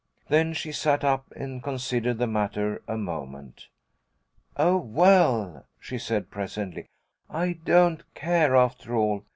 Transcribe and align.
Then 0.29 0.53
she 0.53 0.71
sat 0.71 1.03
up 1.03 1.31
and 1.35 1.61
considered 1.61 2.17
the 2.17 2.25
matter 2.25 2.81
a 2.87 2.97
moment. 2.97 3.67
"Oh, 4.57 4.75
well," 4.77 5.67
she 5.79 5.99
said, 5.99 6.31
presently, 6.31 6.87
"I 7.29 7.53
don't 7.63 8.11
care, 8.15 8.55
after 8.55 8.95
all. 8.95 9.25